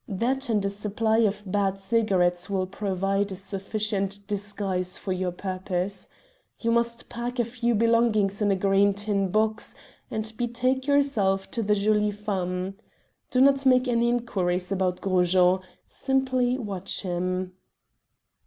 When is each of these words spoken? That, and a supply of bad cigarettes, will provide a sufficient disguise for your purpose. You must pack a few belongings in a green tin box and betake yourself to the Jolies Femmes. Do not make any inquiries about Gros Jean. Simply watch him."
That, 0.07 0.49
and 0.49 0.65
a 0.65 0.69
supply 0.71 1.19
of 1.19 1.43
bad 1.45 1.77
cigarettes, 1.77 2.49
will 2.49 2.65
provide 2.65 3.31
a 3.31 3.35
sufficient 3.35 4.25
disguise 4.25 4.97
for 4.97 5.13
your 5.13 5.31
purpose. 5.31 6.09
You 6.59 6.71
must 6.71 7.07
pack 7.07 7.37
a 7.37 7.45
few 7.45 7.75
belongings 7.75 8.41
in 8.41 8.49
a 8.49 8.55
green 8.55 8.95
tin 8.95 9.29
box 9.29 9.75
and 10.09 10.33
betake 10.37 10.87
yourself 10.87 11.51
to 11.51 11.61
the 11.61 11.75
Jolies 11.75 12.19
Femmes. 12.19 12.73
Do 13.29 13.41
not 13.41 13.63
make 13.63 13.87
any 13.87 14.09
inquiries 14.09 14.71
about 14.71 15.01
Gros 15.01 15.33
Jean. 15.33 15.59
Simply 15.85 16.57
watch 16.57 17.03
him." 17.03 17.53